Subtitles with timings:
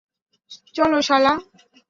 [0.75, 1.33] চল, শালা!